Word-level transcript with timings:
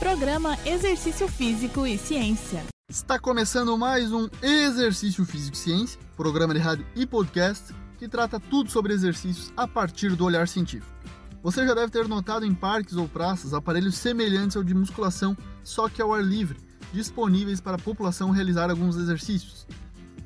Programa 0.00 0.56
Exercício 0.64 1.28
Físico 1.28 1.86
e 1.86 1.98
Ciência. 1.98 2.64
Está 2.88 3.18
começando 3.18 3.76
mais 3.76 4.10
um 4.10 4.30
Exercício 4.42 5.26
Físico 5.26 5.54
e 5.54 5.58
Ciência, 5.58 6.00
programa 6.16 6.54
de 6.54 6.58
rádio 6.58 6.86
e 6.96 7.04
podcast 7.04 7.74
que 7.98 8.08
trata 8.08 8.40
tudo 8.40 8.70
sobre 8.70 8.94
exercícios 8.94 9.52
a 9.54 9.68
partir 9.68 10.16
do 10.16 10.24
olhar 10.24 10.48
científico. 10.48 10.90
Você 11.42 11.66
já 11.66 11.74
deve 11.74 11.92
ter 11.92 12.08
notado 12.08 12.46
em 12.46 12.54
parques 12.54 12.96
ou 12.96 13.06
praças 13.06 13.52
aparelhos 13.52 13.94
semelhantes 13.94 14.56
ao 14.56 14.64
de 14.64 14.74
musculação, 14.74 15.36
só 15.62 15.86
que 15.86 16.00
ao 16.00 16.14
ar 16.14 16.24
livre, 16.24 16.58
disponíveis 16.94 17.60
para 17.60 17.76
a 17.76 17.78
população 17.78 18.30
realizar 18.30 18.70
alguns 18.70 18.96
exercícios. 18.96 19.66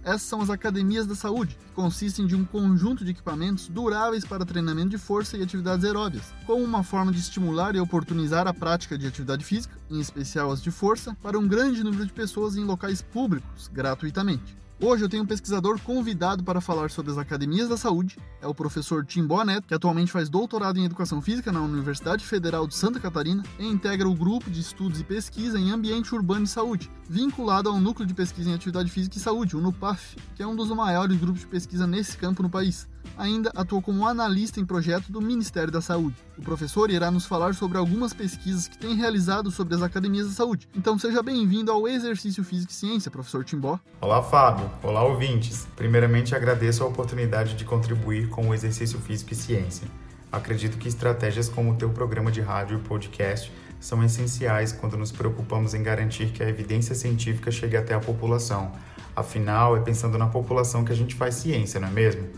Essas 0.04 0.22
são 0.22 0.42
as 0.42 0.50
academias 0.50 1.06
da 1.06 1.14
saúde, 1.14 1.56
que 1.66 1.72
consistem 1.72 2.26
de 2.26 2.36
um 2.36 2.44
conjunto 2.44 3.04
de 3.04 3.12
equipamentos 3.12 3.68
duráveis 3.68 4.24
para 4.24 4.44
treinamento 4.44 4.90
de 4.90 4.98
força 4.98 5.38
e 5.38 5.42
atividades 5.42 5.82
aeróbias, 5.82 6.34
como 6.46 6.62
uma 6.62 6.82
forma 6.82 7.10
de 7.10 7.18
estimular 7.18 7.74
e 7.74 7.80
oportunizar 7.80 8.46
a 8.46 8.52
prática 8.52 8.98
de 8.98 9.06
atividade 9.06 9.42
física, 9.44 9.74
em 9.90 9.98
especial 9.98 10.50
as 10.50 10.62
de 10.62 10.70
força, 10.70 11.16
para 11.22 11.38
um 11.38 11.48
grande 11.48 11.82
número 11.82 12.04
de 12.04 12.12
pessoas 12.12 12.54
em 12.54 12.64
locais 12.64 13.00
públicos, 13.00 13.70
gratuitamente. 13.72 14.63
Hoje 14.80 15.04
eu 15.04 15.08
tenho 15.08 15.22
um 15.22 15.26
pesquisador 15.26 15.80
convidado 15.80 16.42
para 16.42 16.60
falar 16.60 16.90
sobre 16.90 17.12
as 17.12 17.16
academias 17.16 17.68
da 17.68 17.76
saúde, 17.76 18.18
é 18.42 18.46
o 18.46 18.54
professor 18.54 19.06
Timbó 19.06 19.44
Neto, 19.44 19.68
que 19.68 19.74
atualmente 19.74 20.10
faz 20.10 20.28
doutorado 20.28 20.78
em 20.78 20.84
Educação 20.84 21.22
Física 21.22 21.52
na 21.52 21.60
Universidade 21.60 22.24
Federal 22.24 22.66
de 22.66 22.74
Santa 22.74 22.98
Catarina 22.98 23.44
e 23.56 23.66
integra 23.66 24.08
o 24.08 24.14
grupo 24.14 24.50
de 24.50 24.60
estudos 24.60 25.00
e 25.00 25.04
pesquisa 25.04 25.60
em 25.60 25.70
ambiente 25.70 26.12
urbano 26.12 26.44
e 26.44 26.48
saúde, 26.48 26.90
vinculado 27.08 27.68
ao 27.68 27.78
Núcleo 27.78 28.06
de 28.06 28.14
Pesquisa 28.14 28.50
em 28.50 28.54
Atividade 28.54 28.90
Física 28.90 29.16
e 29.16 29.20
Saúde, 29.20 29.56
o 29.56 29.60
NUPAF, 29.60 30.16
que 30.34 30.42
é 30.42 30.46
um 30.46 30.56
dos 30.56 30.68
maiores 30.70 31.16
grupos 31.18 31.42
de 31.42 31.46
pesquisa 31.46 31.86
nesse 31.86 32.18
campo 32.18 32.42
no 32.42 32.50
país. 32.50 32.88
Ainda 33.16 33.50
atuou 33.54 33.80
como 33.80 34.06
analista 34.06 34.60
em 34.60 34.64
projeto 34.64 35.10
do 35.10 35.20
Ministério 35.20 35.72
da 35.72 35.80
Saúde. 35.80 36.16
O 36.36 36.42
professor 36.42 36.90
irá 36.90 37.10
nos 37.10 37.26
falar 37.26 37.54
sobre 37.54 37.78
algumas 37.78 38.12
pesquisas 38.12 38.66
que 38.66 38.76
tem 38.76 38.94
realizado 38.94 39.50
sobre 39.50 39.74
as 39.74 39.82
academias 39.82 40.28
da 40.28 40.32
saúde. 40.32 40.68
Então 40.74 40.98
seja 40.98 41.22
bem-vindo 41.22 41.70
ao 41.70 41.86
Exercício 41.86 42.42
Físico 42.42 42.72
e 42.72 42.74
Ciência, 42.74 43.10
professor 43.10 43.44
Timbó. 43.44 43.78
Olá, 44.00 44.22
Fábio. 44.22 44.70
Olá, 44.82 45.04
ouvintes. 45.04 45.66
Primeiramente, 45.76 46.34
agradeço 46.34 46.82
a 46.82 46.86
oportunidade 46.86 47.54
de 47.54 47.64
contribuir 47.64 48.28
com 48.28 48.48
o 48.48 48.54
exercício 48.54 48.98
físico 48.98 49.32
e 49.32 49.36
ciência. 49.36 49.88
Acredito 50.30 50.76
que 50.78 50.88
estratégias 50.88 51.48
como 51.48 51.72
o 51.72 51.76
teu 51.76 51.90
programa 51.90 52.32
de 52.32 52.40
rádio 52.40 52.78
e 52.78 52.80
podcast 52.80 53.52
são 53.78 54.02
essenciais 54.02 54.72
quando 54.72 54.96
nos 54.96 55.12
preocupamos 55.12 55.74
em 55.74 55.82
garantir 55.82 56.32
que 56.32 56.42
a 56.42 56.48
evidência 56.48 56.94
científica 56.94 57.50
chegue 57.50 57.76
até 57.76 57.94
a 57.94 58.00
população. 58.00 58.72
Afinal, 59.14 59.76
é 59.76 59.80
pensando 59.80 60.18
na 60.18 60.26
população 60.26 60.84
que 60.84 60.90
a 60.90 60.96
gente 60.96 61.14
faz 61.14 61.36
ciência, 61.36 61.78
não 61.78 61.88
é 61.88 61.90
mesmo? 61.90 62.28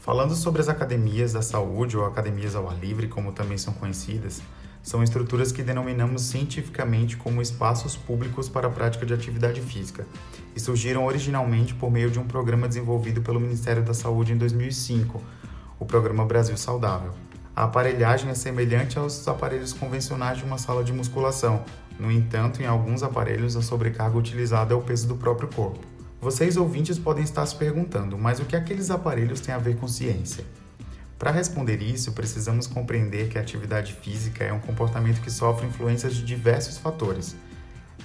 Falando 0.00 0.34
sobre 0.34 0.62
as 0.62 0.68
academias 0.70 1.34
da 1.34 1.42
saúde 1.42 1.94
ou 1.94 2.06
academias 2.06 2.56
ao 2.56 2.66
ar 2.66 2.78
livre, 2.78 3.06
como 3.06 3.32
também 3.32 3.58
são 3.58 3.74
conhecidas, 3.74 4.40
são 4.82 5.02
estruturas 5.02 5.52
que 5.52 5.62
denominamos 5.62 6.22
cientificamente 6.22 7.18
como 7.18 7.42
espaços 7.42 7.96
públicos 7.96 8.48
para 8.48 8.66
a 8.66 8.70
prática 8.70 9.04
de 9.04 9.12
atividade 9.12 9.60
física 9.60 10.06
e 10.56 10.60
surgiram 10.60 11.04
originalmente 11.04 11.74
por 11.74 11.90
meio 11.90 12.10
de 12.10 12.18
um 12.18 12.26
programa 12.26 12.66
desenvolvido 12.66 13.20
pelo 13.20 13.38
Ministério 13.38 13.82
da 13.82 13.92
Saúde 13.92 14.32
em 14.32 14.38
2005, 14.38 15.22
o 15.78 15.84
Programa 15.84 16.24
Brasil 16.24 16.56
Saudável. 16.56 17.12
A 17.54 17.64
aparelhagem 17.64 18.30
é 18.30 18.34
semelhante 18.34 18.98
aos 18.98 19.28
aparelhos 19.28 19.74
convencionais 19.74 20.38
de 20.38 20.44
uma 20.44 20.56
sala 20.56 20.82
de 20.82 20.94
musculação, 20.94 21.62
no 21.98 22.10
entanto, 22.10 22.62
em 22.62 22.66
alguns 22.66 23.02
aparelhos 23.02 23.54
a 23.54 23.60
sobrecarga 23.60 24.16
utilizada 24.16 24.72
é 24.72 24.76
o 24.76 24.80
peso 24.80 25.06
do 25.06 25.16
próprio 25.16 25.48
corpo. 25.48 25.89
Vocês 26.20 26.58
ouvintes 26.58 26.98
podem 26.98 27.24
estar 27.24 27.46
se 27.46 27.56
perguntando, 27.56 28.18
mas 28.18 28.40
o 28.40 28.44
que 28.44 28.54
aqueles 28.54 28.90
aparelhos 28.90 29.40
têm 29.40 29.54
a 29.54 29.58
ver 29.58 29.78
com 29.78 29.88
ciência? 29.88 30.44
Para 31.18 31.30
responder 31.30 31.80
isso, 31.80 32.12
precisamos 32.12 32.66
compreender 32.66 33.30
que 33.30 33.38
a 33.38 33.40
atividade 33.40 33.94
física 33.94 34.44
é 34.44 34.52
um 34.52 34.60
comportamento 34.60 35.22
que 35.22 35.30
sofre 35.30 35.66
influências 35.66 36.14
de 36.14 36.22
diversos 36.22 36.76
fatores. 36.76 37.34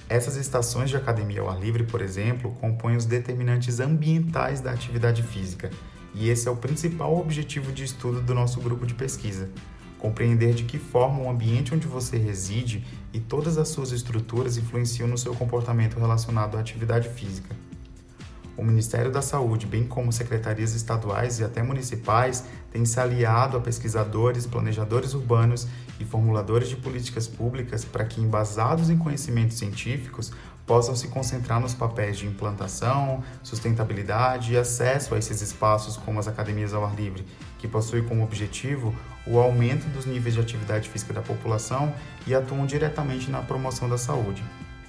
Essas 0.08 0.36
estações 0.36 0.88
de 0.88 0.96
academia 0.96 1.42
ao 1.42 1.50
ar 1.50 1.60
livre, 1.60 1.84
por 1.84 2.00
exemplo, 2.00 2.56
compõem 2.58 2.96
os 2.96 3.04
determinantes 3.04 3.80
ambientais 3.80 4.62
da 4.62 4.70
atividade 4.70 5.22
física, 5.22 5.70
e 6.14 6.30
esse 6.30 6.48
é 6.48 6.50
o 6.50 6.56
principal 6.56 7.18
objetivo 7.18 7.70
de 7.70 7.84
estudo 7.84 8.22
do 8.22 8.34
nosso 8.34 8.62
grupo 8.62 8.86
de 8.86 8.94
pesquisa. 8.94 9.50
Compreender 9.98 10.54
de 10.54 10.64
que 10.64 10.78
forma 10.78 11.22
o 11.22 11.28
ambiente 11.28 11.74
onde 11.74 11.86
você 11.86 12.16
reside 12.16 12.82
e 13.12 13.20
todas 13.20 13.58
as 13.58 13.68
suas 13.68 13.92
estruturas 13.92 14.56
influenciam 14.56 15.06
no 15.06 15.18
seu 15.18 15.34
comportamento 15.34 16.00
relacionado 16.00 16.56
à 16.56 16.60
atividade 16.60 17.10
física. 17.10 17.54
O 18.56 18.64
Ministério 18.64 19.10
da 19.10 19.20
Saúde, 19.20 19.66
bem 19.66 19.84
como 19.84 20.10
secretarias 20.10 20.74
estaduais 20.74 21.40
e 21.40 21.44
até 21.44 21.62
municipais, 21.62 22.42
têm 22.72 22.86
se 22.86 22.98
aliado 22.98 23.56
a 23.56 23.60
pesquisadores, 23.60 24.46
planejadores 24.46 25.12
urbanos 25.12 25.68
e 26.00 26.04
formuladores 26.04 26.70
de 26.70 26.76
políticas 26.76 27.28
públicas 27.28 27.84
para 27.84 28.04
que, 28.06 28.20
embasados 28.20 28.88
em 28.88 28.96
conhecimentos 28.96 29.58
científicos, 29.58 30.32
possam 30.66 30.96
se 30.96 31.08
concentrar 31.08 31.60
nos 31.60 31.74
papéis 31.74 32.16
de 32.16 32.26
implantação, 32.26 33.22
sustentabilidade 33.42 34.54
e 34.54 34.56
acesso 34.56 35.14
a 35.14 35.18
esses 35.18 35.40
espaços 35.40 35.96
como 35.96 36.18
as 36.18 36.26
academias 36.26 36.74
ao 36.74 36.84
ar 36.84 36.94
livre, 36.96 37.24
que 37.58 37.68
possuem 37.68 38.02
como 38.02 38.24
objetivo 38.24 38.94
o 39.26 39.38
aumento 39.38 39.86
dos 39.90 40.06
níveis 40.06 40.34
de 40.34 40.40
atividade 40.40 40.88
física 40.88 41.12
da 41.12 41.22
população 41.22 41.94
e 42.26 42.34
atuam 42.34 42.66
diretamente 42.66 43.30
na 43.30 43.42
promoção 43.42 43.88
da 43.88 43.98
saúde. 43.98 44.42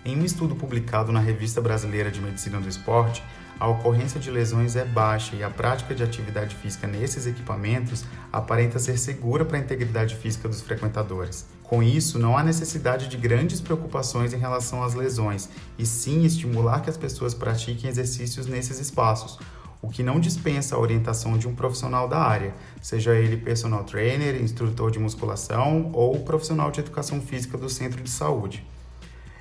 Em 0.07 0.17
um 0.17 0.23
estudo 0.23 0.55
publicado 0.55 1.11
na 1.11 1.19
Revista 1.19 1.59
Brasileira 1.59 2.09
de 2.09 2.21
Medicina 2.21 2.61
do 2.61 2.69
Esporte, 2.69 3.21
a 3.59 3.67
ocorrência 3.67 4.17
de 4.17 4.31
lesões 4.31 4.77
é 4.77 4.85
baixa 4.85 5.35
e 5.35 5.43
a 5.43 5.49
prática 5.49 5.93
de 5.93 6.01
atividade 6.01 6.55
física 6.55 6.87
nesses 6.87 7.27
equipamentos 7.27 8.05
aparenta 8.31 8.79
ser 8.79 8.97
segura 8.97 9.43
para 9.43 9.57
a 9.57 9.59
integridade 9.59 10.15
física 10.15 10.47
dos 10.47 10.61
frequentadores. 10.61 11.45
Com 11.61 11.83
isso, 11.83 12.17
não 12.17 12.37
há 12.37 12.41
necessidade 12.41 13.09
de 13.09 13.17
grandes 13.17 13.59
preocupações 13.59 14.33
em 14.33 14.37
relação 14.37 14.81
às 14.81 14.93
lesões, 14.93 15.49
e 15.77 15.85
sim 15.85 16.23
estimular 16.23 16.79
que 16.79 16.89
as 16.89 16.95
pessoas 16.95 17.33
pratiquem 17.33 17.89
exercícios 17.89 18.47
nesses 18.47 18.79
espaços, 18.79 19.37
o 19.81 19.89
que 19.89 20.03
não 20.03 20.21
dispensa 20.21 20.77
a 20.77 20.79
orientação 20.79 21.37
de 21.37 21.49
um 21.49 21.53
profissional 21.53 22.07
da 22.07 22.19
área, 22.19 22.53
seja 22.81 23.13
ele 23.13 23.35
personal 23.35 23.83
trainer, 23.83 24.41
instrutor 24.41 24.89
de 24.89 24.99
musculação 24.99 25.91
ou 25.91 26.17
profissional 26.21 26.71
de 26.71 26.79
educação 26.79 27.19
física 27.19 27.57
do 27.57 27.67
centro 27.67 28.01
de 28.01 28.09
saúde. 28.09 28.65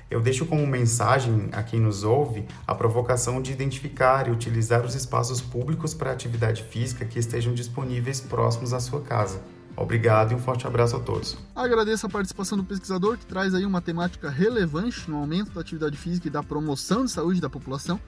Eu 0.09 0.21
deixo 0.21 0.45
como 0.45 0.65
mensagem 0.65 1.49
a 1.51 1.61
quem 1.61 1.81
nos 1.81 2.03
ouve 2.03 2.45
a 2.65 2.73
provocação 2.73 3.41
de 3.41 3.51
identificar 3.51 4.27
e 4.27 4.31
utilizar 4.31 4.85
os 4.85 4.95
espaços 4.95 5.41
públicos 5.41 5.93
para 5.93 6.11
atividade 6.11 6.63
física 6.63 7.03
que 7.03 7.19
estejam 7.19 7.53
disponíveis 7.53 8.21
próximos 8.21 8.71
à 8.71 8.79
sua 8.79 9.01
casa. 9.01 9.41
Obrigado 9.75 10.31
e 10.31 10.35
um 10.35 10.39
forte 10.39 10.65
abraço 10.65 10.95
a 10.95 10.99
todos. 10.99 11.37
Agradeço 11.53 12.07
a 12.07 12.09
participação 12.09 12.57
do 12.57 12.63
pesquisador 12.63 13.17
que 13.17 13.25
traz 13.25 13.53
aí 13.53 13.65
uma 13.65 13.81
temática 13.81 14.29
relevante 14.29 15.09
no 15.09 15.17
aumento 15.17 15.51
da 15.51 15.61
atividade 15.61 15.97
física 15.97 16.27
e 16.27 16.31
da 16.31 16.41
promoção 16.41 17.05
de 17.05 17.11
saúde 17.11 17.41
da 17.41 17.49
população. 17.49 17.99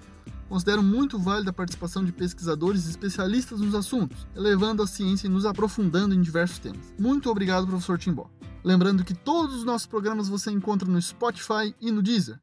Considero 0.48 0.82
muito 0.82 1.20
válida 1.20 1.52
a 1.52 1.54
participação 1.54 2.04
de 2.04 2.12
pesquisadores 2.12 2.88
e 2.88 2.90
especialistas 2.90 3.60
nos 3.60 3.76
assuntos, 3.76 4.26
elevando 4.36 4.82
a 4.82 4.88
ciência 4.88 5.28
e 5.28 5.30
nos 5.30 5.46
aprofundando 5.46 6.16
em 6.16 6.22
diversos 6.22 6.58
temas. 6.58 6.92
Muito 6.98 7.30
obrigado, 7.30 7.68
professor 7.68 8.00
Timbó. 8.00 8.28
Lembrando 8.64 9.06
que 9.06 9.14
todos 9.14 9.56
os 9.56 9.64
nossos 9.64 9.88
programas 9.88 10.28
você 10.28 10.52
encontra 10.52 10.88
no 10.88 11.02
Spotify 11.02 11.74
e 11.80 11.92
no 11.92 12.02
Deezer. 12.02 12.40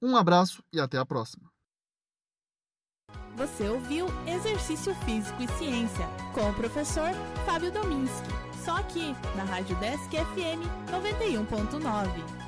Um 0.00 0.16
abraço 0.16 0.62
e 0.72 0.80
até 0.80 0.98
a 0.98 1.06
próxima. 1.06 1.50
Você 3.36 3.68
ouviu 3.68 4.06
Exercício 4.26 4.94
Físico 5.04 5.42
e 5.42 5.48
Ciência 5.58 6.06
com 6.34 6.50
o 6.50 6.54
professor 6.54 7.10
Fábio 7.46 7.70
Dominski, 7.70 8.28
só 8.64 8.76
aqui 8.76 9.14
na 9.36 9.44
Rádio 9.44 9.76
Desk 9.76 10.10
FM 10.10 10.60
91.9. 10.90 12.47